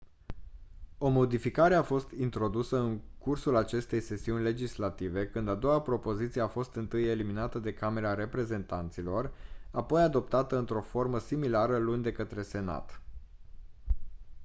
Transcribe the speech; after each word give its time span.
o 0.97 1.09
modificare 1.09 1.75
a 1.75 1.83
fost 1.83 2.11
introdusă 2.11 2.77
în 2.79 2.99
cursul 3.17 3.55
acestei 3.55 3.99
sesiuni 4.01 4.43
legislative 4.43 5.27
când 5.27 5.47
a 5.49 5.55
doua 5.55 5.81
propoziție 5.81 6.41
a 6.41 6.47
fost 6.47 6.75
întâi 6.75 7.05
eliminată 7.07 7.59
de 7.59 7.73
camera 7.73 8.13
reprezentanților 8.13 9.33
apoi 9.71 10.01
adoptată 10.01 10.57
într-o 10.57 10.81
formă 10.81 11.19
similară 11.19 11.77
luni 11.77 12.03
de 12.03 12.11
către 12.11 12.41
senat 12.41 13.01